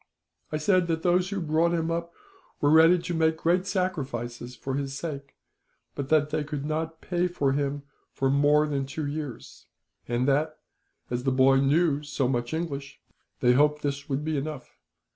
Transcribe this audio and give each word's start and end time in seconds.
I 0.51 0.57
said 0.57 0.87
that 0.87 1.03
those 1.03 1.29
who 1.29 1.39
brought 1.39 1.73
him 1.75 1.91
up 1.91 2.11
were 2.59 2.71
ready 2.71 2.97
to 2.97 3.13
make 3.13 3.37
great 3.37 3.67
sacrifices 3.67 4.55
for 4.55 4.73
his 4.73 4.97
sake, 4.97 5.35
but 5.93 6.09
that 6.09 6.31
they 6.31 6.43
could 6.43 6.65
not 6.65 7.01
pay 7.01 7.27
for 7.27 7.51
him 7.51 7.83
for 8.11 8.31
more 8.31 8.65
than 8.65 8.87
two 8.87 9.05
years; 9.05 9.67
and 10.07 10.27
that, 10.27 10.57
as 11.11 11.23
the 11.23 11.31
boy 11.31 11.57
knew 11.57 12.01
so 12.01 12.27
much 12.27 12.51
English, 12.51 12.99
they 13.41 13.51
hoped 13.53 13.83
this 13.83 14.09
would 14.09 14.25
be 14.25 14.39
enough. 14.39 14.75